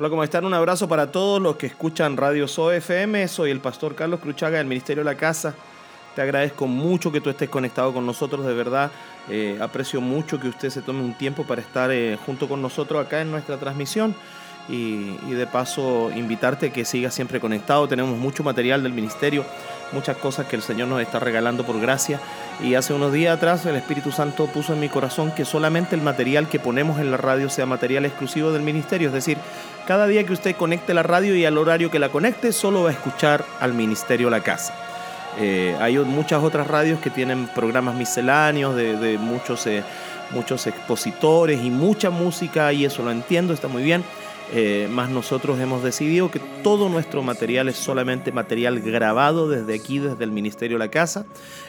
[0.00, 0.46] Hola, ¿cómo están?
[0.46, 3.28] Un abrazo para todos los que escuchan Radio SOFM.
[3.28, 5.54] Soy el pastor Carlos Cruchaga del Ministerio de la Casa.
[6.16, 8.90] Te agradezco mucho que tú estés conectado con nosotros, de verdad.
[9.28, 13.04] Eh, aprecio mucho que usted se tome un tiempo para estar eh, junto con nosotros
[13.04, 14.14] acá en nuestra transmisión.
[14.70, 17.86] Y, y, de paso invitarte a que sigas siempre conectado.
[17.86, 19.44] Tenemos mucho material del ministerio,
[19.92, 22.20] muchas cosas que el Señor nos está regalando por gracia.
[22.62, 26.02] Y hace unos días atrás el Espíritu Santo puso en mi corazón que solamente el
[26.02, 29.08] material que ponemos en la radio sea material exclusivo del ministerio.
[29.08, 29.38] Es decir,
[29.86, 32.90] cada día que usted conecte la radio y al horario que la conecte, solo va
[32.90, 34.74] a escuchar al ministerio La Casa.
[35.38, 39.84] Eh, hay muchas otras radios que tienen programas misceláneos de, muchos, eh,
[40.30, 44.04] muchos expositores y mucha música y eso lo entiendo, está muy bien.
[44.52, 50.00] Eh, más nosotros hemos decidido que todo nuestro material es solamente material grabado desde aquí,
[50.00, 51.24] desde el Ministerio de la Casa,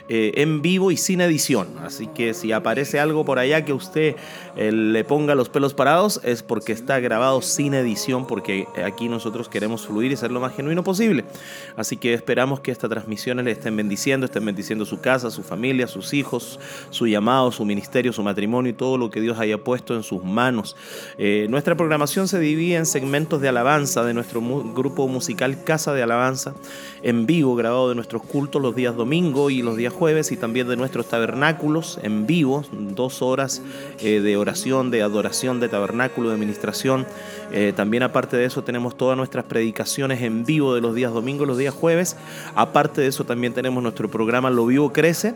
[0.09, 1.67] eh, en vivo y sin edición.
[1.83, 4.15] Así que si aparece algo por allá que usted
[4.55, 9.47] eh, le ponga los pelos parados, es porque está grabado sin edición, porque aquí nosotros
[9.47, 11.25] queremos fluir y ser lo más genuino posible.
[11.77, 15.87] Así que esperamos que estas transmisiones le estén bendiciendo, estén bendiciendo su casa, su familia,
[15.87, 19.95] sus hijos, su llamado, su ministerio, su matrimonio y todo lo que Dios haya puesto
[19.95, 20.75] en sus manos.
[21.47, 26.53] nuestra programación se divide en segmentos de alabanza de nuestro grupo musical Casa de Alabanza,
[27.03, 30.67] en vivo, grabado de nuestros cultos los días domingo y los días jueves, y también
[30.67, 33.61] de nuestros tabernáculos en vivo, dos horas
[33.99, 37.05] eh, de oración, de adoración, de tabernáculo, de administración.
[37.51, 41.43] Eh, también aparte de eso tenemos todas nuestras predicaciones en vivo de los días domingo
[41.43, 42.15] y los días jueves.
[42.55, 45.35] Aparte de eso también tenemos nuestro programa Lo Vivo Crece.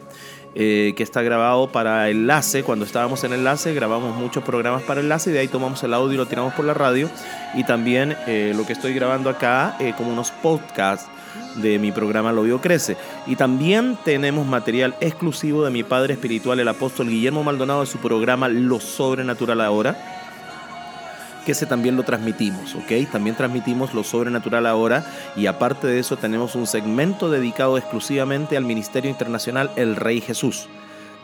[0.57, 2.63] Eh, que está grabado para enlace.
[2.63, 6.13] Cuando estábamos en enlace, grabamos muchos programas para enlace y de ahí tomamos el audio
[6.13, 7.09] y lo tiramos por la radio.
[7.55, 11.09] Y también eh, lo que estoy grabando acá, eh, como unos podcasts
[11.55, 12.95] de mi programa Lo Vio Crece.
[13.27, 17.97] Y también tenemos material exclusivo de mi padre espiritual, el apóstol Guillermo Maldonado, de su
[17.97, 20.14] programa Lo Sobrenatural Ahora
[21.45, 23.09] que ese también lo transmitimos, ¿ok?
[23.11, 28.65] También transmitimos lo sobrenatural ahora y aparte de eso tenemos un segmento dedicado exclusivamente al
[28.65, 30.67] Ministerio Internacional El Rey Jesús.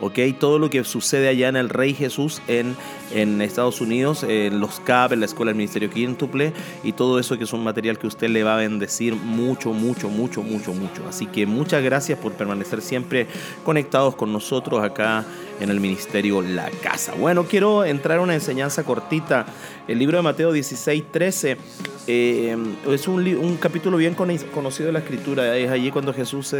[0.02, 0.18] ¿ok?
[0.38, 2.76] Todo lo que sucede allá en el Rey Jesús en,
[3.14, 7.38] en Estados Unidos, en los CAP, en la Escuela del Ministerio Quíntuple y todo eso
[7.38, 11.06] que es un material que usted le va a bendecir mucho, mucho, mucho, mucho, mucho.
[11.08, 13.28] Así que muchas gracias por permanecer siempre
[13.64, 15.24] conectados con nosotros acá
[15.62, 17.14] en el Ministerio La Casa.
[17.14, 19.46] Bueno, quiero entrar a una enseñanza cortita.
[19.86, 21.56] El libro de Mateo 16, 13
[22.08, 22.56] eh,
[22.88, 25.56] es un, capítulo bien conocido de la Escritura.
[25.56, 26.54] Es allí cuando Jesús,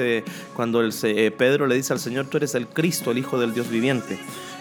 [0.55, 3.69] cuando eh, Pedro le dice al Señor, tú eres el Cristo, el Hijo del Dios
[3.69, 4.19] viviente.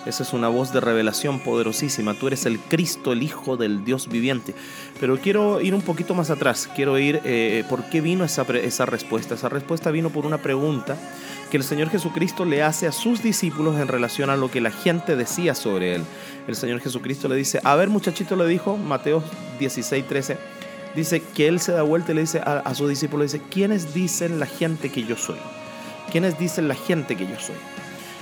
[0.07, 2.15] Esa es una voz de revelación poderosísima.
[2.15, 4.55] Tú eres el Cristo, el Hijo del Dios viviente.
[4.99, 6.67] Pero quiero ir un poquito más atrás.
[6.75, 9.35] Quiero ir eh, por qué vino esa, esa respuesta.
[9.35, 10.97] Esa respuesta vino por una pregunta
[11.51, 14.71] que el Señor Jesucristo le hace a sus discípulos en relación a lo que la
[14.71, 16.03] gente decía sobre él.
[16.47, 19.21] El Señor Jesucristo le dice, a ver muchachito le dijo, Mateo
[19.59, 20.37] 16, 13,
[20.95, 24.39] dice que él se da vuelta y le dice a, sus discípulos, dice, ¿quiénes dicen
[24.39, 25.35] la gente que yo soy?
[26.09, 27.57] ¿Quiénes dicen la gente que yo soy?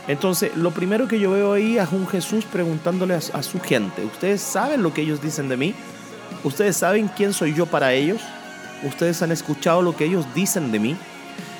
[0.07, 4.41] Entonces, lo primero que yo veo ahí es un Jesús preguntándole a su gente, ¿ustedes
[4.41, 5.75] saben lo que ellos dicen de mí?
[6.43, 8.21] ¿Ustedes saben quién soy yo para ellos?
[8.81, 10.97] ¿Ustedes han escuchado lo que ellos dicen de mí?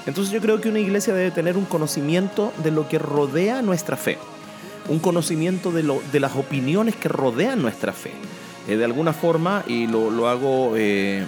[0.09, 3.95] Entonces yo creo que una iglesia debe tener un conocimiento de lo que rodea nuestra
[3.95, 4.17] fe,
[4.87, 8.13] un conocimiento de, lo, de las opiniones que rodean nuestra fe.
[8.67, 11.27] Eh, de alguna forma, y lo, lo hago, eh,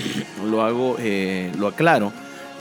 [0.50, 2.10] lo, hago eh, lo aclaro,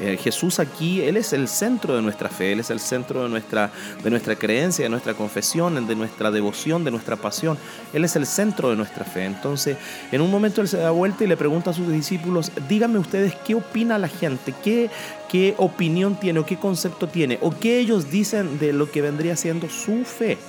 [0.02, 3.30] eh, Jesús aquí, Él es el centro de nuestra fe, Él es el centro de
[3.30, 3.72] nuestra,
[4.04, 7.56] de nuestra creencia, de nuestra confesión, de nuestra devoción, de nuestra pasión.
[7.94, 9.26] Él es el centro de nuestra fe.
[9.26, 9.78] Entonces,
[10.12, 13.36] en un momento Él se da vuelta y le pregunta a sus discípulos, díganme ustedes
[13.46, 14.90] qué opina la gente, qué,
[15.30, 19.36] qué opinión tiene o qué concepto tiene, o qué ellos dicen de lo que vendría
[19.36, 20.40] siendo su fe.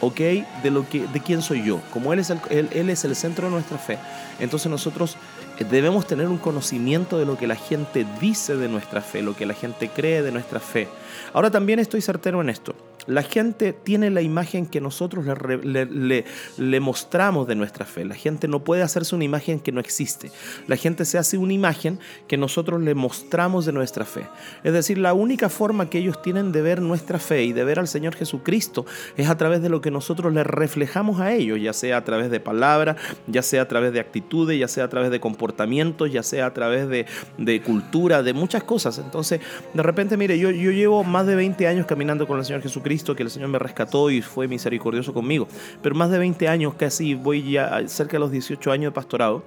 [0.00, 0.18] ¿ok?
[0.64, 1.80] De, lo que, de quién soy yo.
[1.92, 3.98] Como él es, el, él es el centro de nuestra fe,
[4.40, 5.16] entonces nosotros
[5.60, 9.46] debemos tener un conocimiento de lo que la gente dice de nuestra fe, lo que
[9.46, 10.88] la gente cree de nuestra fe.
[11.32, 12.74] Ahora también estoy certero en esto.
[13.06, 16.24] La gente tiene la imagen que nosotros le,
[16.56, 18.04] le, mostramos de nuestra fe.
[18.04, 20.30] La gente no puede hacerse una imagen que no existe.
[20.68, 24.26] La gente se hace una imagen que nosotros le mostramos de nuestra fe.
[24.62, 27.80] Es decir, la única forma que ellos tienen de ver nuestra fe y de ver
[27.80, 31.72] al Señor Jesucristo es a través de lo que nosotros les reflejamos a ellos, ya
[31.72, 32.96] sea a través de palabras,
[33.26, 36.54] ya sea a través de actitudes, ya sea a través de comportamientos, ya sea a
[36.54, 38.98] través de, cultura, de muchas cosas.
[38.98, 39.40] Entonces,
[39.74, 43.22] de repente, mire, yo llevo más de 20 años caminando con el Señor Jesucristo que
[43.22, 45.48] el Señor me rescató y fue misericordioso conmigo.
[45.82, 49.42] Pero más de 20 años, casi voy ya cerca de los 18 años de pastorado.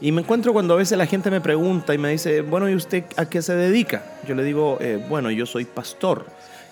[0.00, 2.74] Y me encuentro cuando a veces la gente me pregunta y me dice, bueno, ¿y
[2.74, 4.04] usted a qué se dedica?
[4.26, 6.26] Yo le digo, eh, bueno, yo soy pastor.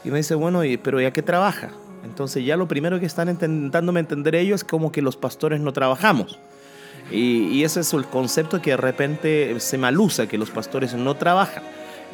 [0.05, 1.71] Y me dice, bueno, ¿y, pero ¿y a qué trabaja?
[2.05, 5.73] Entonces ya lo primero que están intentándome entender ellos es como que los pastores no
[5.73, 6.41] trabajamos.
[7.13, 11.15] Y, y ese es el concepto que de repente se malusa, que los pastores no
[11.15, 11.63] trabajan.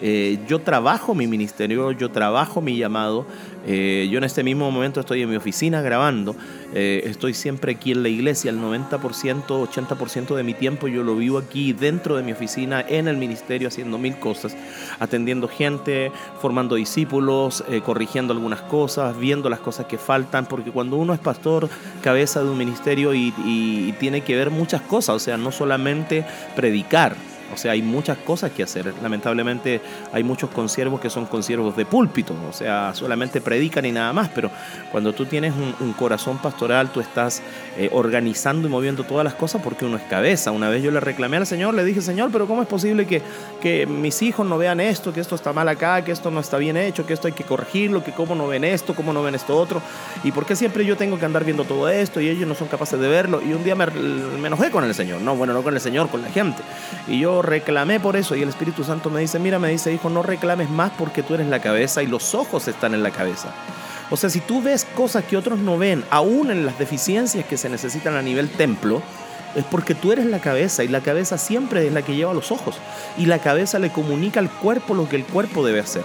[0.03, 3.27] Eh, yo trabajo mi ministerio, yo trabajo mi llamado.
[3.69, 6.37] Eh, yo en este mismo momento estoy en mi oficina grabando.
[6.75, 8.51] Eh, estoy siempre aquí en la iglesia.
[8.51, 13.09] El 90%, 80% de mi tiempo yo lo vivo aquí dentro de mi oficina, en
[13.09, 14.57] el ministerio, haciendo mil cosas.
[15.01, 20.47] Atendiendo gente, formando discípulos, corrigiendo algunas cosas, viendo las cosas que faltan.
[20.47, 21.69] Porque cuando uno es pastor,
[22.03, 25.17] cabeza de un ministerio y, y tiene que ver muchas cosas.
[25.17, 27.17] O sea, no solamente predicar
[27.53, 28.93] o sea, hay muchas cosas que hacer.
[29.03, 29.81] Lamentablemente
[30.13, 34.29] hay muchos consiervos que son consiervos de púlpito, o sea, solamente predican y nada más,
[34.35, 34.51] pero
[34.91, 37.43] cuando tú tienes un, corazón pastoral, tú estás
[37.79, 40.51] eh, organizando y moviendo todas las cosas porque uno es cabeza.
[40.51, 43.23] Una vez yo le reclamé al Señor, le dije, Señor, pero ¿cómo es posible que,
[43.63, 46.59] que mis hijos no vean esto, que esto está mal acá, que esto no está
[46.59, 49.35] bien hecho, que esto hay que corregirlo, que cómo no ven esto, cómo no ven
[49.35, 49.81] esto otro?
[50.23, 52.69] ¿Y por qué siempre yo tengo que andar viendo todo esto y ellos no son
[52.69, 53.41] capaces de verlo?
[53.43, 53.85] Y un día me
[54.47, 56.63] enojé con el Señor, no, bueno, no con el Señor, con la gente.
[57.09, 60.11] Y yo reclamé por eso y el Espíritu Santo me dice, mira, me dice, hijo,
[60.11, 63.53] no reclames más porque tú eres la cabeza y los ojos están en la cabeza.
[64.11, 67.57] O sea, si tú ves cosas que otros no ven, aún en las deficiencias que
[67.57, 69.03] se necesitan a nivel templo,
[69.57, 72.53] es porque tú eres la cabeza y la cabeza siempre es la que lleva los
[72.53, 72.77] ojos
[73.17, 76.05] y la cabeza le comunica al cuerpo lo que el cuerpo debe hacer.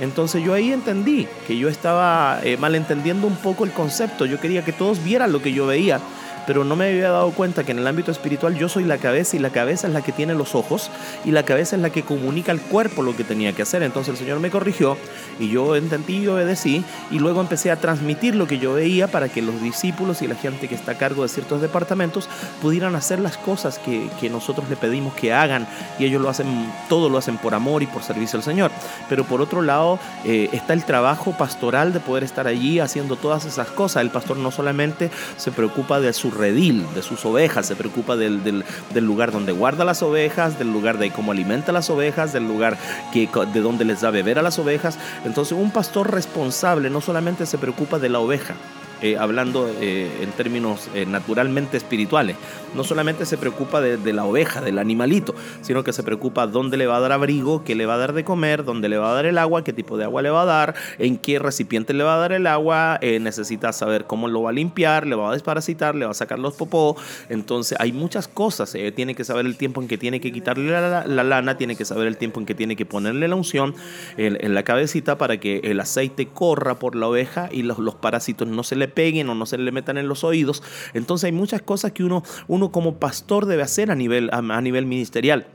[0.00, 4.64] Entonces yo ahí entendí que yo estaba eh, malentendiendo un poco el concepto, yo quería
[4.64, 6.00] que todos vieran lo que yo veía
[6.46, 9.36] pero no me había dado cuenta que en el ámbito espiritual yo soy la cabeza
[9.36, 10.90] y la cabeza es la que tiene los ojos
[11.24, 13.82] y la cabeza es la que comunica al cuerpo lo que tenía que hacer.
[13.82, 14.96] Entonces el Señor me corrigió
[15.38, 19.28] y yo entendí y obedecí y luego empecé a transmitir lo que yo veía para
[19.28, 22.28] que los discípulos y la gente que está a cargo de ciertos departamentos
[22.60, 25.66] pudieran hacer las cosas que, nosotros le pedimos que hagan
[25.98, 26.46] y ellos lo hacen,
[26.88, 28.70] todo lo hacen por amor y por servicio al Señor.
[29.10, 33.44] Pero por otro lado eh, está el trabajo pastoral de poder estar allí haciendo todas
[33.44, 34.02] esas cosas.
[34.02, 38.42] El pastor no solamente se preocupa de su redil, de sus ovejas, se preocupa del,
[38.42, 42.76] del, lugar donde guarda las ovejas, del lugar de cómo alimenta las ovejas, del lugar
[43.12, 44.98] que, de donde les da beber a las ovejas.
[45.24, 48.54] Entonces un pastor responsable no solamente se preocupa de la oveja,
[49.02, 52.36] eh, hablando eh, en términos eh, naturalmente espirituales.
[52.76, 56.86] No solamente se preocupa de, la oveja, del animalito, sino que se preocupa dónde le
[56.86, 59.14] va a dar abrigo, qué le va a dar de comer, dónde le va a
[59.14, 62.04] dar el agua, qué tipo de agua le va a dar, en qué recipiente le
[62.04, 65.32] va a dar el agua, necesita saber cómo lo va a limpiar, le va a
[65.32, 66.96] desparasitar, le va a sacar los popó.
[67.28, 68.74] Entonces hay muchas cosas.
[68.94, 72.06] tiene que saber el tiempo en que tiene que quitarle la, lana, tiene que saber
[72.06, 73.74] el tiempo en que tiene que ponerle la unción
[74.16, 78.48] en, la cabecita para que el aceite corra por la oveja y los, los parásitos
[78.48, 80.62] no se le peguen o no se le metan en los oídos.
[80.94, 84.86] Entonces hay muchas cosas que uno, uno como pastor debe hacer a nivel, a nivel
[84.86, 85.46] ministerial.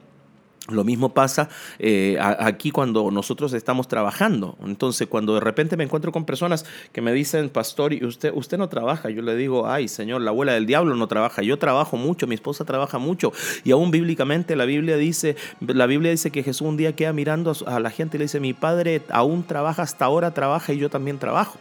[0.69, 1.48] Lo mismo pasa
[1.80, 4.57] eh, aquí cuando nosotros estamos trabajando.
[4.66, 8.57] Entonces, cuando de repente me encuentro con personas que me dicen, pastor, ¿y usted, usted
[8.57, 9.10] no trabaja?
[9.10, 11.42] Yo le digo, ay, señor, la abuela del diablo no trabaja.
[11.42, 13.31] Yo trabajo mucho, mi esposa trabaja mucho.
[13.63, 17.54] Y aún bíblicamente la Biblia dice, la Biblia dice que Jesús un día queda mirando
[17.66, 20.89] a la gente y le dice, mi padre aún trabaja, hasta ahora trabaja y yo
[20.89, 21.57] también trabajo.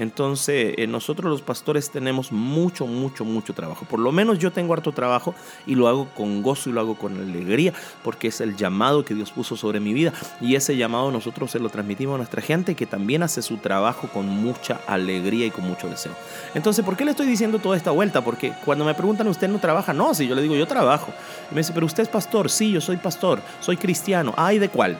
[0.00, 3.84] Entonces, eh, nosotros los pastores tenemos mucho, mucho, mucho trabajo.
[3.84, 5.34] Por lo menos yo tengo harto trabajo
[5.66, 9.12] y lo hago con gozo y lo hago con alegría porque es el llamado que
[9.12, 12.74] Dios puso sobre mi vida y ese llamado nosotros se lo transmitimos a nuestra gente
[12.74, 16.12] que también hace su trabajo con mucha alegría y con mucho deseo.
[16.54, 18.24] Entonces, ¿por qué le estoy diciendo toda esta vuelta?
[18.24, 19.92] Porque cuando me preguntan, ¿usted no trabaja?
[19.92, 21.12] No, si yo le digo, yo trabajo.
[21.50, 22.48] Y me dice, ¿pero usted es pastor?
[22.48, 24.32] Sí, yo soy pastor, soy cristiano.
[24.38, 24.96] ¿Ay, de cuál?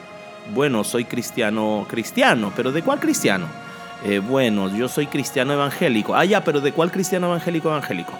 [0.53, 3.70] Bueno, soy cristiano, cristiano, pero ¿de cuál cristiano?
[4.03, 6.15] Eh, bueno, yo soy cristiano evangélico.
[6.15, 8.13] Ah, ya, pero ¿de cuál cristiano evangélico evangélico?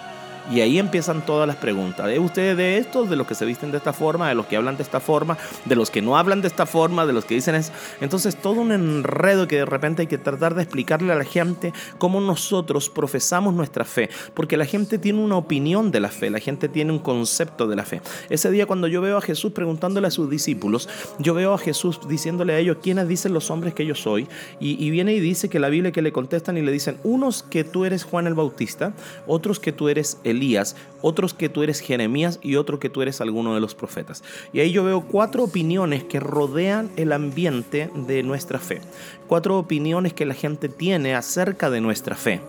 [0.51, 2.07] Y ahí empiezan todas las preguntas.
[2.07, 4.57] ¿De ustedes de estos, de los que se visten de esta forma, de los que
[4.57, 7.35] hablan de esta forma, de los que no hablan de esta forma, de los que
[7.35, 7.71] dicen eso?
[8.01, 11.71] Entonces todo un enredo que de repente hay que tratar de explicarle a la gente
[11.97, 14.09] cómo nosotros profesamos nuestra fe.
[14.33, 17.77] Porque la gente tiene una opinión de la fe, la gente tiene un concepto de
[17.77, 18.01] la fe.
[18.29, 22.01] Ese día cuando yo veo a Jesús preguntándole a sus discípulos, yo veo a Jesús
[22.09, 24.27] diciéndole a ellos, ¿quiénes dicen los hombres que yo soy?
[24.59, 27.41] Y, y viene y dice que la Biblia que le contestan y le dicen, unos
[27.41, 28.93] que tú eres Juan el Bautista,
[29.27, 30.17] otros que tú eres
[31.01, 34.23] otros que tú eres Jeremías y otro que tú eres alguno de los profetas.
[34.53, 38.81] Y ahí yo veo cuatro opiniones que rodean el ambiente de nuestra fe.
[39.27, 42.41] Cuatro opiniones que la gente tiene acerca de nuestra fe.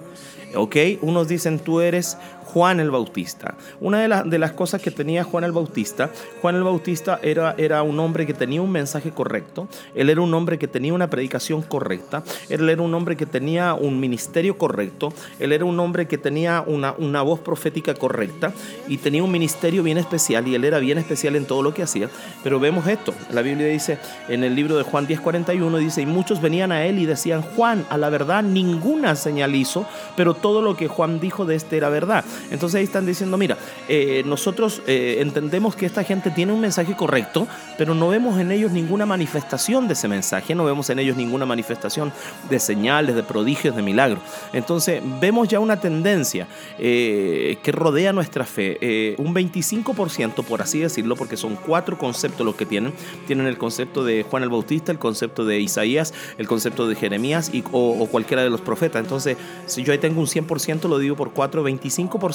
[0.54, 0.76] ¿Ok?
[1.00, 2.18] Unos dicen tú eres
[2.52, 3.54] Juan el Bautista.
[3.80, 7.82] Una de, de, las cosas que tenía Juan el Bautista, Juan el Bautista era, era
[7.82, 11.62] un hombre que tenía un mensaje correcto, él era un hombre que tenía una predicación
[11.62, 16.18] correcta, él era un hombre que tenía un ministerio correcto, él era un hombre que
[16.18, 18.52] tenía una, una voz profética correcta
[18.86, 21.82] y tenía un ministerio bien especial y él era bien especial en todo lo que
[21.82, 22.10] hacía.
[22.44, 26.42] Pero vemos esto, la Biblia dice en el libro de Juan 10:41, dice, y muchos
[26.42, 30.76] venían a él y decían, Juan, a la verdad ninguna señal hizo, pero todo lo
[30.76, 32.24] que Juan dijo de este era verdad.
[32.50, 33.56] Entonces ahí están diciendo, mira,
[33.88, 37.46] eh, nosotros eh, entendemos que esta gente tiene un mensaje correcto,
[37.78, 41.46] pero no vemos en ellos ninguna manifestación de ese mensaje, no vemos en ellos ninguna
[41.46, 42.12] manifestación
[42.48, 44.22] de señales, de prodigios, de milagros.
[44.52, 46.46] Entonces vemos ya una tendencia
[46.78, 49.16] eh, que rodea nuestra fe.
[49.18, 52.92] un 25%, por así decirlo, porque son cuatro conceptos los que tienen.
[53.26, 57.50] Tienen el concepto de Juan el Bautista, el concepto de Isaías, el concepto de Jeremías
[57.52, 59.02] y, o, cualquiera de los profetas.
[59.02, 62.31] Entonces, si yo ahí tengo un 100%, lo digo por 4, 25%.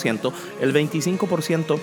[0.62, 1.80] El 25%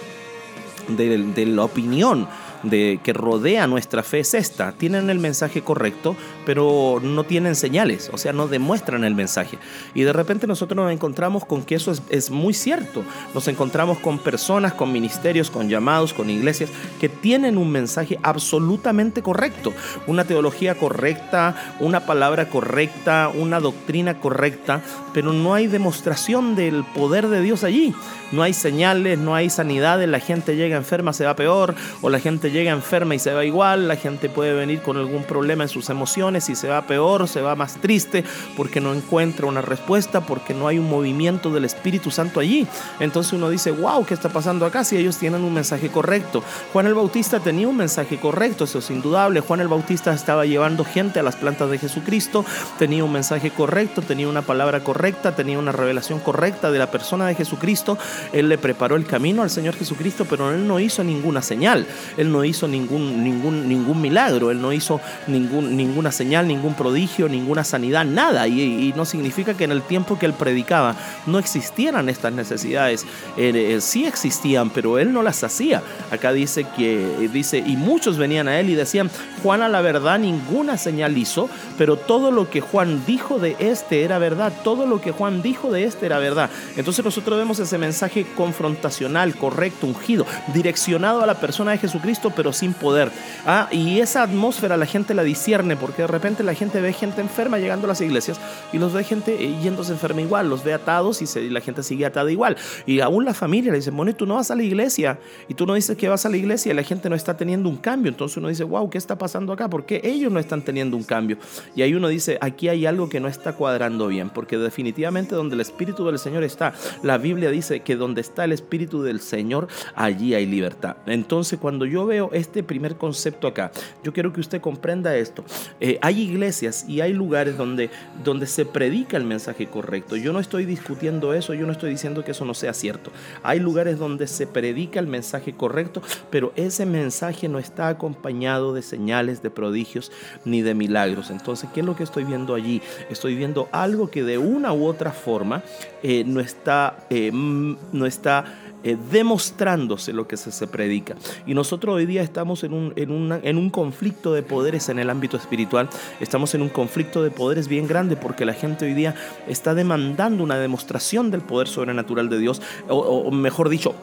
[0.88, 2.28] de, la opinión
[2.62, 4.72] de, que rodea nuestra fe es esta.
[4.72, 9.58] Tienen el mensaje correcto, pero no tienen señales, o sea, no demuestran el mensaje.
[9.94, 13.04] Y de repente nosotros nos encontramos con que eso es, es muy cierto.
[13.34, 19.22] Nos encontramos con personas, con ministerios, con llamados, con iglesias que tienen un mensaje absolutamente
[19.22, 19.72] correcto,
[20.06, 27.28] una teología correcta, una palabra correcta, una doctrina correcta, pero no hay demostración del poder
[27.28, 27.94] de Dios allí.
[28.32, 32.20] No hay señales, no hay sanidades, la gente llega enferma, se va peor, o la
[32.20, 35.68] gente llega enferma y se va igual, la gente puede venir con algún problema en
[35.68, 38.24] sus emociones y se va peor, se va más triste
[38.56, 42.66] porque no encuentra una respuesta, porque no hay un movimiento del Espíritu Santo allí.
[43.00, 46.42] Entonces uno dice, wow, ¿qué está pasando acá si ellos tienen un mensaje correcto?
[46.72, 49.40] Juan el Bautista tenía un mensaje correcto, eso es indudable.
[49.40, 52.44] Juan el Bautista estaba llevando gente a las plantas de Jesucristo,
[52.78, 57.26] tenía un mensaje correcto, tenía una palabra correcta, tenía una revelación correcta de la persona
[57.26, 57.98] de Jesucristo.
[58.32, 61.86] Él le preparó el camino al Señor Jesucristo, pero él no hizo ninguna señal.
[62.16, 67.28] Él no hizo ningún, ningún, ningún milagro, él no hizo ningún, ninguna señal, ningún prodigio,
[67.28, 68.46] ninguna sanidad, nada.
[68.48, 70.94] Y, no significa que en el tiempo que él predicaba
[71.26, 73.04] no existieran estas necesidades.
[73.36, 75.82] Eh, sí existían, pero él no las hacía.
[76.10, 79.10] Acá dice que, dice, y muchos venían a él y decían,
[79.42, 84.02] Juan a la verdad ninguna señal hizo, pero todo lo que Juan dijo de este
[84.02, 86.50] era verdad, todo lo que Juan dijo de este era verdad.
[86.76, 92.52] Entonces nosotros vemos ese mensaje confrontacional, correcto, ungido, direccionado a la persona de Jesucristo, pero
[92.52, 93.10] sin poder.
[93.46, 97.20] Ah, y esa atmósfera la gente la discierne porque de repente la gente ve gente
[97.20, 98.40] enferma llegando a las iglesias
[98.72, 102.06] y los ve gente eh, yéndose enferma igual, los ve atados y, la gente sigue
[102.06, 102.56] atada igual.
[102.86, 105.18] Y aún la familia le dice, bueno, tú no vas a la iglesia
[105.48, 107.68] y tú no dices que vas a la iglesia y la gente no está teniendo
[107.68, 108.10] un cambio.
[108.10, 109.68] Entonces uno dice, wow, ¿qué está pasando acá?
[109.68, 111.38] ¿Por qué ellos no están teniendo un cambio?
[111.74, 115.54] Y ahí uno dice, aquí hay algo que no está cuadrando bien, porque definitivamente donde
[115.54, 119.68] el Espíritu del Señor está, la Biblia dice que donde está el Espíritu del Señor,
[119.94, 120.96] allí hay libertad.
[121.06, 123.70] Entonces cuando yo veo este primer concepto acá.
[124.02, 125.44] Yo quiero que usted comprenda esto.
[125.80, 127.90] Eh, hay iglesias y hay lugares donde,
[128.22, 130.16] donde se predica el mensaje correcto.
[130.16, 133.10] Yo no estoy discutiendo eso, yo no estoy diciendo que eso no sea cierto.
[133.42, 138.82] Hay lugares donde se predica el mensaje correcto, pero ese mensaje no está acompañado de
[138.82, 140.12] señales, de prodigios
[140.44, 141.30] ni de milagros.
[141.30, 142.82] Entonces, ¿qué es lo que estoy viendo allí?
[143.10, 145.62] Estoy viendo algo que de una u otra forma
[146.02, 148.44] eh, no está, eh, no está
[148.84, 151.16] eh, demostrándose lo que se, se, predica.
[151.46, 155.10] Y nosotros hoy día estamos en un, en, en un conflicto de poderes en el
[155.10, 155.88] ámbito espiritual,
[156.20, 159.14] estamos en un conflicto de poderes bien grande porque la gente hoy día
[159.48, 163.94] está demandando una demostración del poder sobrenatural de Dios, o mejor dicho,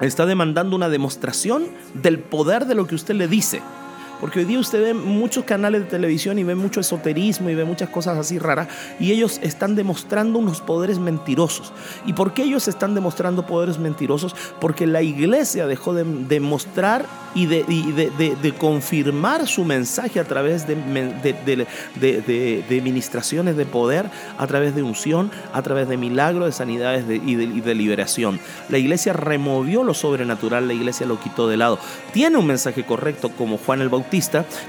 [0.00, 3.60] está demandando una demostración del poder de lo que usted le dice.
[4.20, 7.64] Porque hoy día usted ve muchos canales de televisión y ve mucho esoterismo y ve
[7.64, 11.72] muchas cosas así raras y ellos están demostrando unos poderes mentirosos.
[12.04, 14.34] ¿Y por qué ellos están demostrando poderes mentirosos?
[14.60, 20.74] Porque la iglesia dejó de demostrar y, de, confirmar su mensaje a través de,
[21.94, 27.34] de, ministraciones de poder, a través de unción, a través de milagros, de sanidades y,
[27.36, 28.40] de, liberación.
[28.68, 31.78] La iglesia removió lo sobrenatural, la iglesia lo quitó de lado.
[32.12, 34.07] Tiene un mensaje correcto como Juan el Bautista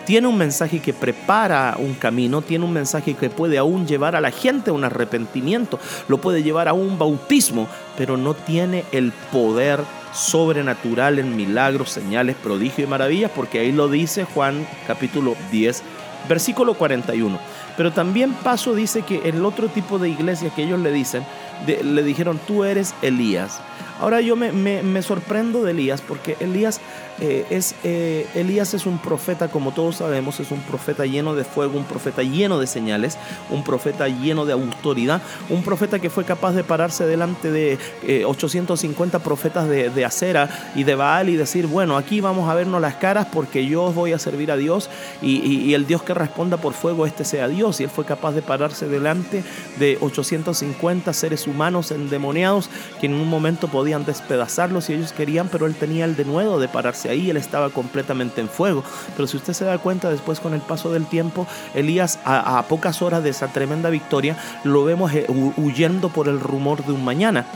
[0.06, 4.22] tiene un mensaje que prepara un camino, tiene un mensaje que puede aún llevar a
[4.22, 7.68] la gente a un arrepentimiento, lo puede llevar a un bautismo,
[7.98, 9.80] pero no tiene el poder
[10.14, 15.84] sobrenatural en milagros, señales, prodigios y maravillas, porque ahí lo dice Juan capítulo 10,
[16.28, 17.40] versículo 41.
[17.78, 21.24] Pero también Paso dice que el otro tipo de iglesia que ellos le dicen,
[21.66, 23.62] le dijeron, tú eres Elías.
[24.00, 26.82] Ahora yo me, me sorprendo de Elías porque Elías
[27.22, 31.44] eh, es, eh, Elías es un profeta, como todos sabemos, es un profeta lleno de
[31.44, 33.18] fuego, un profeta lleno de señales,
[33.50, 37.78] un profeta lleno de autoridad, un profeta que fue capaz de pararse delante de
[38.26, 42.56] 850 eh, profetas de, de, acera y de Baal y decir, bueno, aquí vamos a
[42.56, 44.90] vernos las caras porque yo os voy a servir a Dios
[45.22, 47.82] y, y el Dios que responda por fuego, este sea Dios.
[47.82, 49.44] Y él fue capaz de pararse delante
[49.78, 52.70] de 850 seres humanos endemoniados
[53.02, 56.60] que en un momento podían podían despedazarlo si ellos querían, pero él tenía el denuedo
[56.60, 58.84] de pararse ahí, él estaba completamente en fuego.
[59.16, 63.02] Pero si usted se da cuenta después con el paso del tiempo, Elías a, pocas
[63.02, 65.26] horas de esa tremenda victoria lo vemos eh,
[65.58, 67.48] huyendo por el rumor de un mañana.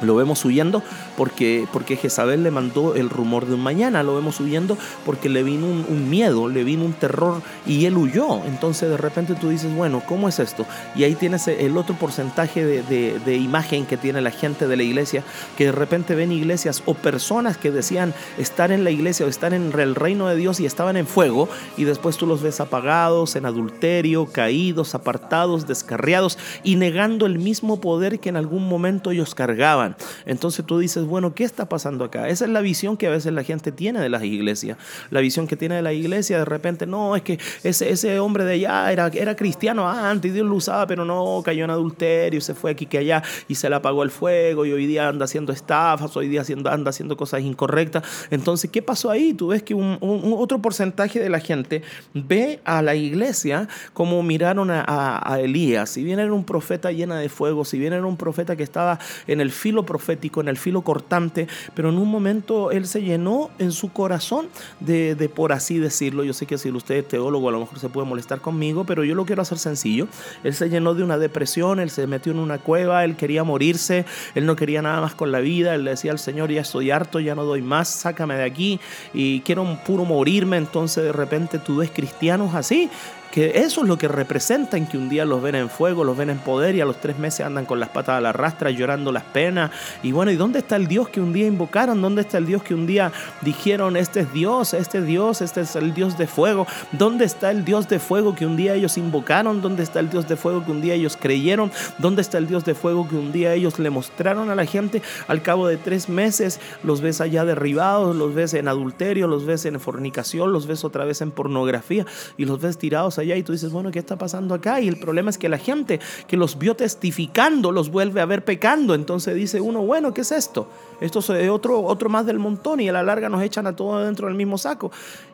[0.00, 0.80] Lo vemos huyendo
[1.18, 4.04] porque, porque Jezabel le mandó el rumor de un mañana.
[4.04, 8.44] Lo vemos huyendo porque le vino un, miedo, le vino un terror y él huyó.
[8.44, 10.64] Entonces de repente tú dices, bueno, ¿cómo es esto?
[10.94, 14.84] Y ahí tienes el otro porcentaje de, de imagen que tiene la gente de la
[14.84, 15.24] iglesia,
[15.56, 19.52] que de repente ven iglesias o personas que decían estar en la iglesia o estar
[19.52, 23.34] en el reino de Dios y estaban en fuego y después tú los ves apagados,
[23.34, 29.34] en adulterio, caídos, apartados, descarriados y negando el mismo poder que en algún momento ellos
[29.34, 29.96] cargaban.
[30.24, 32.28] Entonces tú dices, bueno, ¿qué está pasando acá?
[32.28, 34.78] Esa es la visión que a veces la gente tiene de las iglesias.
[35.10, 38.44] La visión que tiene de la iglesia, de repente, no, es que ese, ese hombre
[38.44, 42.54] de allá era, era cristiano antes, Dios lo usaba, pero no, cayó en adulterio, se
[42.54, 45.52] fue aquí que allá y se le apagó el fuego y hoy día anda haciendo
[45.52, 48.04] estafas, hoy día anda haciendo cosas incorrectas.
[48.30, 49.34] Entonces, ¿qué pasó ahí?
[49.34, 51.82] Tú ves que un, otro porcentaje de la gente
[52.14, 55.90] ve a la iglesia como miraron a, a Elías.
[55.90, 58.98] Si bien era un profeta llena de fuego, si bien era un profeta que estaba
[59.26, 63.50] en el filo profético, en el filo cortante, pero en un momento él se llenó
[63.60, 64.48] en su corazón
[64.80, 67.78] de, de, por así decirlo, yo sé que si usted es teólogo a lo mejor
[67.78, 70.08] se puede molestar conmigo, pero yo lo quiero hacer sencillo,
[70.42, 74.06] él se llenó de una depresión, él se metió en una cueva, él quería morirse,
[74.34, 76.90] él no quería nada más con la vida, él le decía al Señor, ya estoy
[76.90, 78.80] harto, ya no doy más, sácame de aquí
[79.14, 82.90] y quiero puro morirme, entonces de repente tú ves cristianos así,
[83.30, 86.30] que eso es lo que representan, que un día los ven en fuego, los ven
[86.30, 89.12] en poder y a los tres meses andan con las patas a la rastra llorando
[89.12, 89.70] las penas.
[90.02, 92.00] Y bueno, ¿y dónde está el Dios que un día invocaron?
[92.00, 95.60] ¿Dónde está el Dios que un día dijeron, este es Dios, este es Dios, este
[95.62, 96.66] es el Dios de fuego?
[96.92, 99.60] ¿Dónde está el Dios de fuego que un día ellos invocaron?
[99.60, 101.70] ¿Dónde está el Dios de fuego que un día ellos creyeron?
[101.98, 105.02] ¿Dónde está el Dios de fuego que un día ellos le mostraron a la gente?
[105.26, 109.66] Al cabo de tres meses los ves allá derribados, los ves en adulterio, los ves
[109.66, 112.06] en fornicación, los ves otra vez en pornografía
[112.36, 114.80] y los ves tirados allá y tú dices, bueno, ¿qué está pasando acá?
[114.80, 118.44] Y el problema es que la gente que los vio testificando los vuelve a ver
[118.44, 118.94] pecando.
[118.94, 120.68] Entonces dice uno, bueno, ¿qué es esto?
[121.00, 124.04] Esto es otro, otro más del montón y a la larga nos echan a todos
[124.04, 124.90] dentro del mismo saco.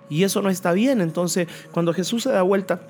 [0.09, 1.01] Y eso no está bien.
[1.01, 2.83] Entonces, cuando Jesús se da vuelta,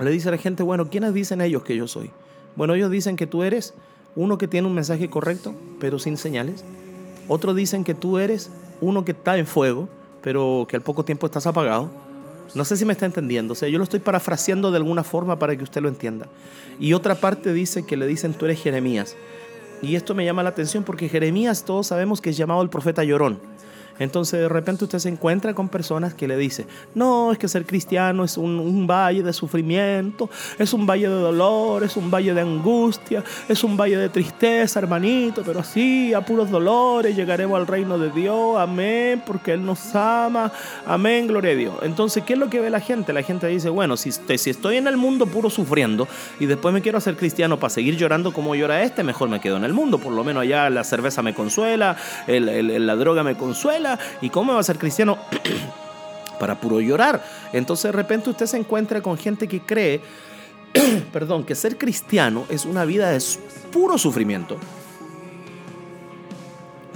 [0.00, 2.10] le dice a la gente, bueno, ¿quiénes dicen ellos que yo soy?
[2.56, 3.74] Bueno, ellos dicen que tú eres
[4.16, 6.64] uno que tiene un mensaje correcto, pero sin señales.
[7.28, 9.88] Otros dicen que tú eres uno que está en fuego,
[10.22, 11.90] pero que al poco tiempo estás apagado.
[12.54, 13.52] No sé si me está entendiendo.
[13.52, 16.26] O sea, yo lo estoy parafraseando de alguna forma para que usted lo entienda.
[16.78, 19.16] Y otra parte dice que le dicen tú eres Jeremías.
[19.82, 23.04] Y esto me llama la atención porque Jeremías todos sabemos que es llamado el profeta
[23.04, 23.40] llorón.
[24.00, 27.66] Entonces de repente usted se encuentra con personas que le dicen, no, es que ser
[27.66, 32.40] cristiano es un, valle de sufrimiento, es un valle de dolor, es un valle de
[32.40, 37.98] angustia, es un valle de tristeza, hermanito, pero así, a puros dolores, llegaremos al reino
[37.98, 40.50] de Dios, amén, porque Él nos ama,
[40.86, 41.74] amén, gloria a Dios.
[41.82, 43.12] Entonces, ¿qué es lo que ve la gente?
[43.12, 46.08] La gente dice, bueno, si, si estoy en el mundo puro sufriendo
[46.40, 49.58] y después me quiero hacer cristiano para seguir llorando como llora este, mejor me quedo
[49.58, 53.89] en el mundo, por lo menos allá la cerveza me consuela, la droga me consuela
[54.20, 55.18] ¿Y cómo va a ser cristiano?
[56.38, 57.22] Para puro llorar.
[57.52, 60.00] Entonces de repente usted se encuentra con gente que cree,
[61.12, 63.22] perdón, que ser cristiano es una vida de
[63.70, 64.56] puro sufrimiento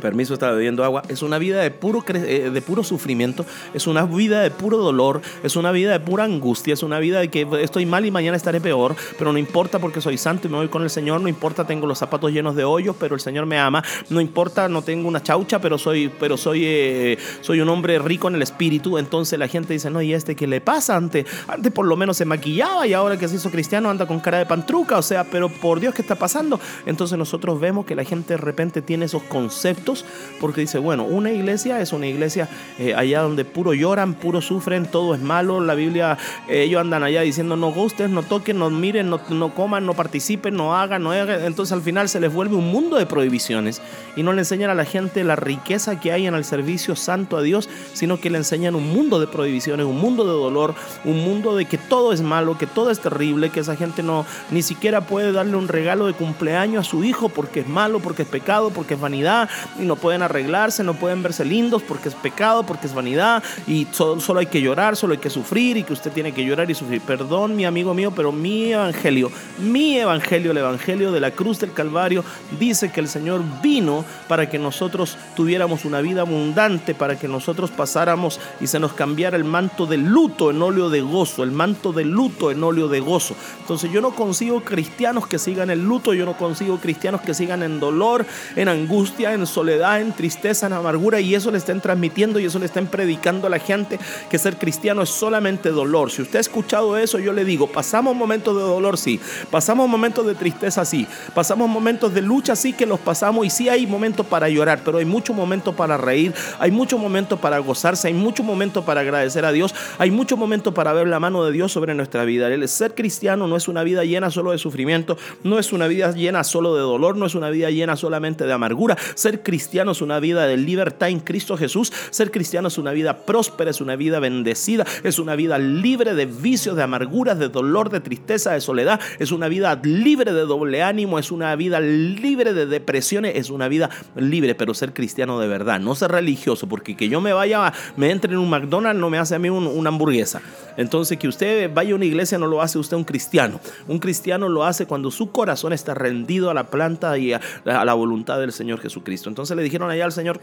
[0.05, 4.05] permiso, estaba bebiendo agua, es una vida de puro, eh, de puro sufrimiento, es una
[4.05, 7.49] vida de puro dolor, es una vida de pura angustia, es una vida de que
[7.63, 10.69] estoy mal y mañana estaré peor, pero no importa porque soy santo y me voy
[10.69, 13.59] con el Señor, no importa, tengo los zapatos llenos de hoyos, pero el Señor me
[13.59, 17.99] ama, no importa, no tengo una chaucha, pero soy, pero soy, eh, soy un hombre
[17.99, 20.97] rico en el espíritu, entonces la gente dice, no, ¿y este qué le pasa?
[20.97, 24.21] Antes, antes por lo menos se maquillaba y ahora que se hizo cristiano anda con
[24.21, 26.61] cara de pantruca, o sea, pero por Dios, ¿qué está pasando?
[26.85, 29.94] Entonces nosotros vemos que la gente de repente tiene esos conceptos
[30.41, 34.87] porque dice, bueno, una iglesia es una iglesia eh, allá donde puro lloran, puro sufren,
[34.87, 36.17] todo es malo, la Biblia,
[36.49, 39.95] eh, ellos andan allá diciendo, no gusten, no toquen, no miren, no, no, coman, no
[39.95, 43.83] participen, no hagan, no hagan, entonces al final se les vuelve un mundo de prohibiciones
[44.17, 47.37] y no le enseñan a la gente la riqueza que hay en el servicio santo
[47.37, 51.23] a Dios, sino que le enseñan un mundo de prohibiciones, un mundo de dolor, un
[51.25, 54.63] mundo de que todo es malo, que todo es terrible, que esa gente no ni
[54.63, 58.29] siquiera puede darle un regalo de cumpleaños a su hijo porque es malo, porque es
[58.29, 59.49] pecado, porque es vanidad,
[59.85, 64.21] no pueden arreglarse, no pueden verse lindos porque es pecado, porque es vanidad y solo,
[64.21, 66.75] solo hay que llorar, solo hay que sufrir y que usted tiene que llorar y
[66.75, 67.01] sufrir.
[67.01, 71.73] Perdón, mi amigo mío, pero mi evangelio, mi evangelio, el evangelio de la cruz del
[71.73, 72.25] Calvario,
[72.59, 77.71] dice que el Señor vino para que nosotros tuviéramos una vida abundante, para que nosotros
[77.71, 81.93] pasáramos y se nos cambiara el manto de luto en óleo de gozo, el manto
[81.93, 83.35] de luto en óleo de gozo.
[83.61, 87.63] Entonces yo no consigo cristianos que sigan el luto, yo no consigo cristianos que sigan
[87.63, 92.39] en dolor, en angustia, en soledad, en tristeza, en amargura y eso le estén transmitiendo
[92.39, 93.99] y eso le estén predicando a la gente
[94.31, 96.11] que ser cristiano es solamente dolor.
[96.11, 100.27] Si usted ha escuchado eso, yo le digo, pasamos momentos de dolor, sí, pasamos momentos
[100.27, 104.27] de tristeza, sí, pasamos momentos de lucha, sí que los pasamos y sí hay momentos
[104.27, 108.45] para llorar, pero hay muchos momentos para reír, hay muchos momentos para gozarse, hay muchos
[108.45, 111.95] momentos para agradecer a Dios, hay muchos momentos para ver la mano de Dios sobre
[111.95, 112.49] nuestra vida.
[112.49, 116.13] El ser cristiano no es una vida llena solo de sufrimiento, no es una vida
[116.13, 118.97] llena solo de dolor, no es una vida llena solamente de amargura.
[119.15, 121.93] Ser cristiano es una vida de libertad en Cristo Jesús.
[122.11, 126.27] Ser cristiano es una vida próspera, es una vida bendecida, es una vida libre de
[126.27, 129.01] vicios, de amarguras, de dolor, de tristeza, de soledad.
[129.19, 133.69] Es una vida libre de doble ánimo, es una vida libre de depresiones, es una
[133.69, 137.73] vida libre, pero ser cristiano de verdad, no ser religioso, porque que yo me vaya,
[137.97, 140.43] me entre en un McDonald's no me hace a mí una hamburguesa.
[140.77, 143.61] Entonces que usted vaya a una iglesia no lo hace usted un cristiano.
[143.89, 147.95] Un cristiano lo hace cuando su corazón está rendido a la planta y a, la
[147.95, 149.29] voluntad del Señor Jesucristo.
[149.29, 150.41] Entonces le dijeron allá al Señor,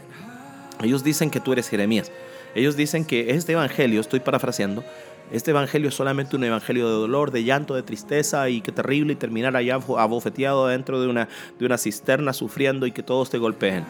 [0.82, 2.10] ellos dicen que tú eres Jeremías.
[2.54, 4.84] Ellos dicen que este evangelio, estoy parafraseando,
[5.32, 9.14] este evangelio es solamente un evangelio de dolor, de llanto, de tristeza y que terrible
[9.14, 13.38] y terminar allá abofeteado dentro de una, de una cisterna sufriendo y que todos te
[13.38, 13.84] golpeen.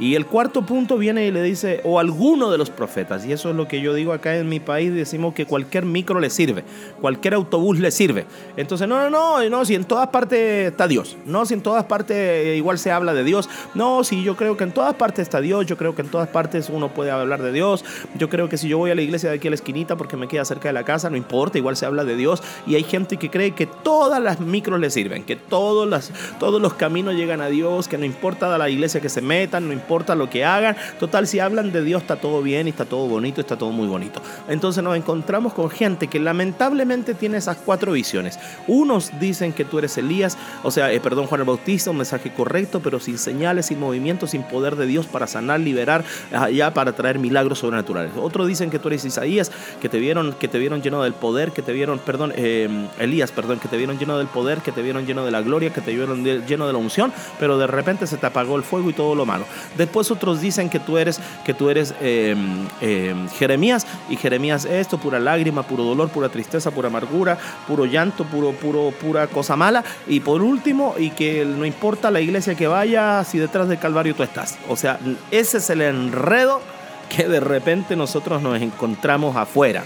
[0.00, 3.26] Y el cuarto punto viene y le dice, o alguno de los profetas.
[3.26, 6.20] Y eso es lo que yo digo acá en mi país, decimos que cualquier micro
[6.20, 6.62] le sirve,
[7.00, 8.24] cualquier autobús le sirve.
[8.56, 11.84] Entonces, no, no, no, no, si en todas partes está Dios, no, si en todas
[11.84, 15.40] partes igual se habla de Dios, no, si yo creo que en todas partes está
[15.40, 17.84] Dios, yo creo que en todas partes uno puede hablar de Dios,
[18.16, 20.16] yo creo que si yo voy a la iglesia de aquí a la esquinita porque
[20.16, 22.42] me queda cerca de la casa, no importa, igual se habla de Dios.
[22.66, 26.62] Y hay gente que cree que todas las micros le sirven, que todos, las, todos
[26.62, 29.87] los caminos llegan a Dios, que no importa la iglesia que se metan, no importa
[29.88, 30.76] importa lo que hagan.
[31.00, 33.88] Total, si hablan de Dios está todo bien y está todo bonito, está todo muy
[33.88, 34.20] bonito.
[34.46, 38.38] Entonces nos encontramos con gente que lamentablemente tiene esas cuatro visiones.
[38.66, 42.30] Unos dicen que tú eres Elías, o sea, eh, perdón, Juan el Bautista, un mensaje
[42.34, 46.92] correcto, pero sin señales, sin movimientos, sin poder de Dios para sanar, liberar, allá para
[46.92, 48.12] traer milagros sobrenaturales.
[48.20, 51.52] Otros dicen que tú eres Isaías, que te vieron, que te vieron lleno del poder,
[51.52, 54.82] que te vieron, perdón, eh, Elías, perdón, que te vieron lleno del poder, que te
[54.82, 58.06] vieron lleno de la gloria, que te vieron lleno de la unción, pero de repente
[58.06, 59.46] se te apagó el fuego y todo lo malo.
[59.78, 64.98] Después otros dicen que tú eres, que tú eres em, em, Jeremías y Jeremías esto,
[64.98, 69.84] pura lágrima, puro dolor, pura tristeza, pura amargura, puro llanto, puro, puro, pura cosa mala.
[70.08, 74.14] Y por último, y que no importa la iglesia que vaya, si detrás del Calvario
[74.14, 74.58] tú estás.
[74.68, 74.98] O sea,
[75.30, 76.60] ese es el enredo
[77.08, 79.84] que de repente nosotros nos encontramos afuera.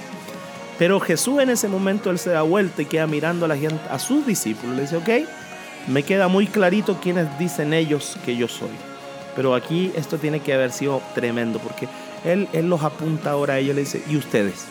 [0.79, 3.81] Pero Jesús en ese momento él se da vuelta y queda mirando a la gente,
[3.91, 4.75] a sus discípulos.
[4.75, 5.29] Le dice, ok,
[5.89, 8.71] me queda muy clarito quiénes dicen ellos que yo soy.
[9.35, 11.89] Pero aquí esto tiene que haber sido tremendo porque
[12.25, 14.67] él, él los apunta ahora a ellos y le dice, ¿y ustedes?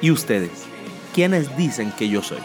[0.00, 0.50] ¿Y ustedes?
[1.14, 2.38] ¿Quiénes dicen que yo soy?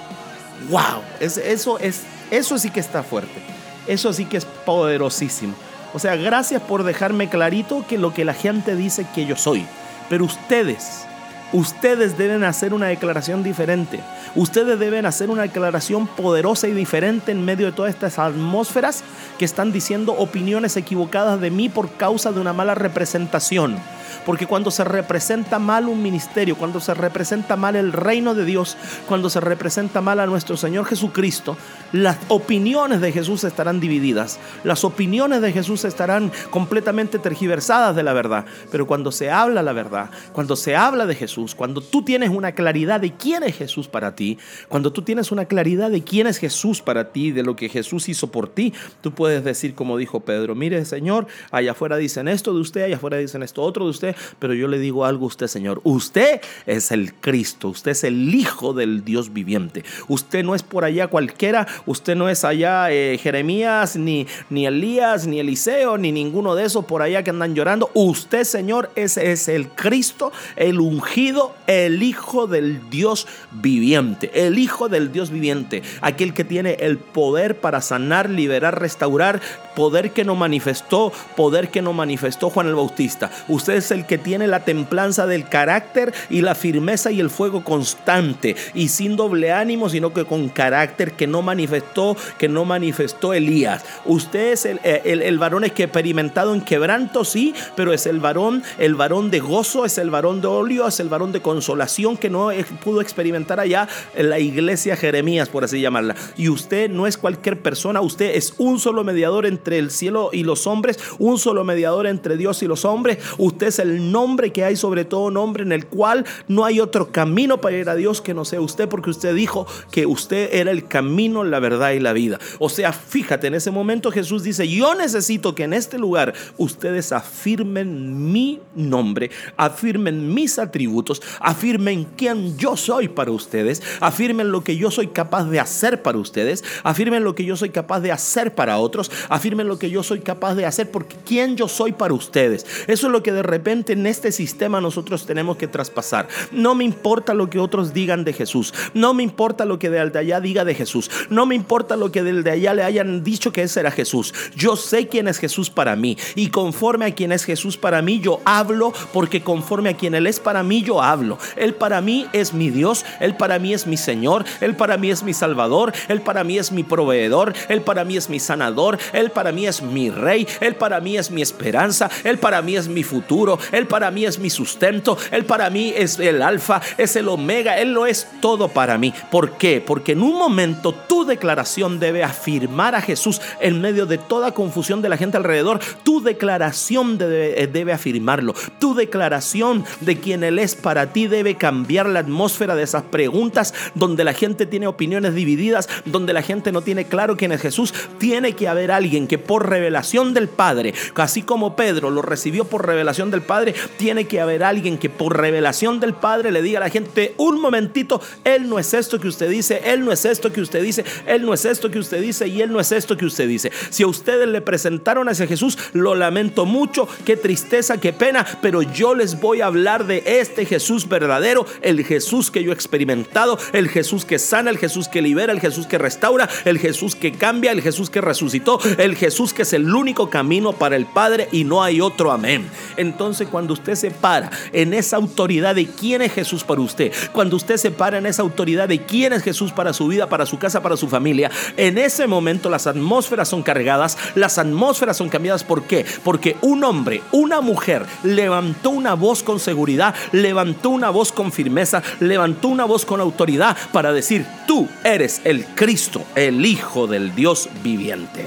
[0.69, 1.03] ¡Wow!
[1.19, 3.41] eso, es, eso sí que está fuerte.
[3.87, 5.53] Eso sí que es poderosísimo.
[5.93, 9.65] O sea, gracias por dejarme clarito que lo que la gente dice que yo soy.
[10.09, 11.05] Pero ustedes,
[11.53, 14.01] ustedes deben hacer una declaración diferente.
[14.35, 19.03] Ustedes deben hacer una declaración poderosa y diferente en medio de todas estas atmósferas
[19.37, 23.77] que están diciendo opiniones equivocadas de mí por causa de una mala representación.
[24.25, 28.77] Porque cuando se representa mal un ministerio, cuando se representa mal el reino de Dios,
[29.07, 31.57] cuando se representa mal a nuestro Señor Jesucristo,
[31.91, 34.39] las opiniones de Jesús estarán divididas.
[34.63, 38.45] Las opiniones de Jesús estarán completamente tergiversadas de la verdad.
[38.71, 42.53] Pero cuando se habla la verdad, cuando se habla de Jesús, cuando tú tienes una
[42.53, 44.37] claridad de quién es Jesús para ti,
[44.69, 48.09] cuando tú tienes una claridad de quién es Jesús para ti, de lo que Jesús
[48.09, 52.53] hizo por ti, tú puedes decir como dijo Pedro, mire Señor, allá afuera dicen esto
[52.53, 55.27] de usted, allá afuera dicen esto otro de usted pero yo le digo algo a
[55.27, 55.81] usted, Señor.
[55.83, 59.83] Usted es el Cristo, usted es el Hijo del Dios viviente.
[60.07, 65.27] Usted no es por allá cualquiera, usted no es allá eh, Jeremías, ni, ni Elías,
[65.27, 67.89] ni Eliseo, ni ninguno de esos por allá que andan llorando.
[67.93, 74.89] Usted, Señor, ese es el Cristo, el ungido, el Hijo del Dios viviente, el Hijo
[74.89, 79.41] del Dios viviente, aquel que tiene el poder para sanar, liberar, restaurar,
[79.75, 83.31] poder que no manifestó, poder que no manifestó Juan el Bautista.
[83.47, 87.63] Usted es el que tiene la templanza del carácter y la firmeza y el fuego
[87.63, 93.33] constante y sin doble ánimo, sino que con carácter que no manifestó, que no manifestó
[93.33, 93.83] Elías.
[94.05, 99.29] Usted es el, el, varón experimentado en quebranto, sí, pero es el varón, el varón
[99.29, 102.49] de gozo, es el varón de óleo, es el varón de consolación que no
[102.83, 106.15] pudo experimentar allá en la iglesia Jeremías, por así llamarla.
[106.37, 110.43] Y usted no es cualquier persona, usted es un solo mediador entre el cielo y
[110.43, 113.17] los hombres, un solo mediador entre Dios y los hombres.
[113.37, 117.11] Usted es el nombre que hay sobre todo nombre en el cual no hay otro
[117.11, 120.71] camino para ir a Dios que no sea usted, porque usted dijo que usted era
[120.71, 122.39] el camino, la verdad y la vida.
[122.59, 127.11] O sea, fíjate, en ese momento Jesús dice, yo necesito que en este lugar ustedes
[127.11, 134.75] afirmen mi nombre, afirmen mis atributos, afirmen quién yo soy para ustedes, afirmen lo que
[134.75, 138.53] yo soy capaz de hacer para ustedes, afirmen lo que yo soy capaz de hacer
[138.53, 142.13] para otros, afirmen lo que yo soy capaz de hacer porque quién yo soy para
[142.13, 142.65] ustedes.
[142.87, 146.27] Eso es lo que de repente en este sistema nosotros tenemos que traspasar.
[146.51, 149.99] No me importa lo que otros digan de Jesús, no me importa lo que de
[149.99, 153.51] allá diga de Jesús, no me importa lo que del de allá le hayan dicho
[153.51, 154.33] que ese era Jesús.
[154.55, 156.17] Yo sé quién es Jesús para mí.
[156.35, 160.27] Y conforme a quién es Jesús para mí yo hablo porque conforme a quien Él
[160.27, 161.37] es para mí yo hablo.
[161.55, 165.11] Él para mí es mi Dios, Él para mí es mi Señor, Él para mí
[165.11, 168.97] es mi Salvador, Él para mí es mi proveedor, Él para mí es mi sanador,
[169.13, 172.75] Él para mí es mi rey, Él para mí es mi esperanza, Él para mí
[172.75, 176.81] es mi futuro, Él para mí es mi sustento, Él para mí es el alfa,
[176.97, 179.13] es el omega, Él lo es todo para mí.
[179.31, 179.81] ¿Por qué?
[179.85, 185.01] Porque en un momento tu declaración debe afirmar a Jesús en medio de toda confusión
[185.01, 185.79] de la gente alrededor.
[186.03, 188.53] Tu declaración debe, debe afirmarlo.
[188.79, 193.73] Tu declaración de quien Él es para ti debe cambiar la atmósfera de esas preguntas
[193.95, 197.93] donde la gente tiene opiniones divididas, donde la gente no tiene claro quién es Jesús.
[198.17, 202.85] Tiene que haber alguien que por revelación del Padre, así como Pedro lo recibió por
[202.85, 206.85] revelación del Padre, tiene que haber alguien que por revelación del Padre le diga a
[206.85, 210.51] la gente, un momentito, Él no es esto que usted dice, Él no es esto
[210.51, 213.17] que usted dice, Él no es esto que usted dice y Él no es esto
[213.17, 213.71] que usted dice.
[213.89, 218.45] Si a ustedes le presentaron a ese Jesús, lo lamento mucho, qué tristeza, qué pena,
[218.61, 222.73] pero yo les voy a hablar de este Jesús verdadero, el Jesús que yo he
[222.73, 227.15] experimentado, el Jesús que sana, el Jesús que libera, el Jesús que restaura, el Jesús
[227.15, 231.05] que cambia, el Jesús que resucitó, el Jesús que es el único camino para el
[231.05, 232.31] Padre y no hay otro.
[232.31, 232.69] Amén.
[232.97, 237.55] Entonces cuando usted se para en esa autoridad de quién es Jesús para usted, cuando
[237.55, 240.59] usted se para en esa autoridad de quién es Jesús para su vida, para su
[240.59, 245.63] casa, para su familia, en ese momento las atmósferas son cargadas, las atmósferas son cambiadas.
[245.63, 246.05] ¿Por qué?
[246.23, 252.03] Porque un hombre, una mujer levantó una voz con seguridad, levantó una voz con firmeza,
[252.19, 257.69] levantó una voz con autoridad para decir, tú eres el Cristo, el Hijo del Dios
[257.83, 258.45] viviente.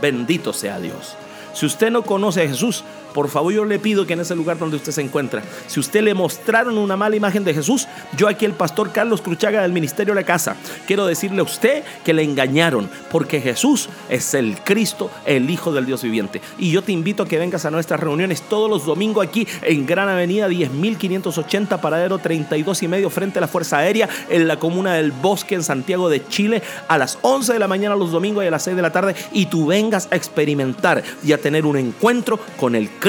[0.00, 1.16] Bendito sea Dios.
[1.54, 2.84] Si usted no conoce a Jesús,
[3.14, 6.02] por favor yo le pido que en ese lugar donde usted se encuentra, si usted
[6.02, 10.14] le mostraron una mala imagen de Jesús, yo aquí el pastor Carlos Cruchaga del Ministerio
[10.14, 15.10] de la Casa, quiero decirle a usted que le engañaron, porque Jesús es el Cristo,
[15.24, 16.40] el Hijo del Dios viviente.
[16.58, 19.86] Y yo te invito a que vengas a nuestras reuniones todos los domingos aquí en
[19.86, 24.94] Gran Avenida 10580, paradero 32 y medio, frente a la Fuerza Aérea, en la comuna
[24.94, 28.48] del Bosque, en Santiago de Chile, a las 11 de la mañana los domingos y
[28.48, 31.76] a las 6 de la tarde, y tú vengas a experimentar y a tener un
[31.76, 33.03] encuentro con el Cristo,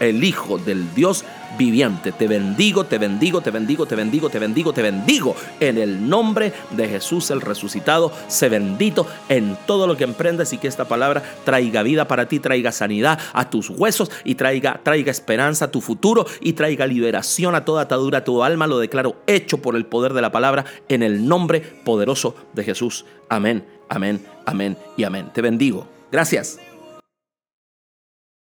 [0.00, 1.24] el Hijo del Dios
[1.56, 2.10] viviente.
[2.10, 5.36] Te bendigo, te bendigo, te bendigo, te bendigo, te bendigo, te bendigo.
[5.60, 10.58] En el nombre de Jesús el resucitado, sé bendito en todo lo que emprendas y
[10.58, 15.12] que esta palabra traiga vida para ti, traiga sanidad a tus huesos y traiga, traiga
[15.12, 18.66] esperanza a tu futuro y traiga liberación a toda atadura a tu alma.
[18.66, 23.04] Lo declaro hecho por el poder de la palabra en el nombre poderoso de Jesús.
[23.28, 25.30] Amén, amén, amén y amén.
[25.32, 25.86] Te bendigo.
[26.10, 26.65] Gracias.